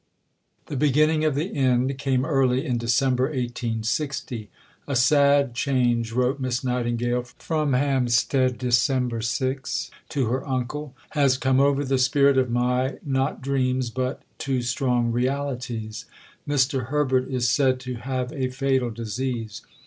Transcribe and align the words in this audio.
The 0.65 0.75
beginning 0.75 1.25
of 1.25 1.35
the 1.35 1.55
end 1.55 1.95
came 1.99 2.25
early 2.25 2.65
in 2.65 2.79
December 2.79 3.25
1860. 3.25 4.49
"A 4.87 4.95
sad 4.95 5.53
change," 5.53 6.11
wrote 6.11 6.39
Miss 6.39 6.63
Nightingale 6.63 7.21
from 7.21 7.73
Hampstead 7.73 8.57
(Dec. 8.57 9.23
6) 9.23 9.91
to 10.09 10.25
her 10.29 10.47
uncle, 10.47 10.95
"has 11.11 11.37
come 11.37 11.59
over 11.59 11.85
the 11.85 11.99
spirit 11.99 12.39
of 12.39 12.49
my 12.49 12.97
(not 13.05 13.43
dreams, 13.43 13.91
but) 13.91 14.23
too 14.39 14.63
strong 14.63 15.11
realities. 15.11 16.05
Mr. 16.49 16.87
Herbert 16.87 17.29
is 17.29 17.47
said 17.47 17.79
to 17.81 17.93
have 17.97 18.31
a 18.33 18.49
fatal 18.49 18.89
disease. 18.89 19.61